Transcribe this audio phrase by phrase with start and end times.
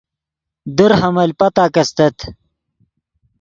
[0.77, 2.17] در حمل پتاک استت